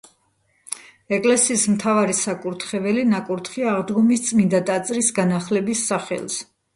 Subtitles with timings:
[1.17, 6.41] ეკლესიის მთავარი საკურთხეველი ნაკურთხია აღდგომის წმინდა ტაძრის განახლების სახელზე.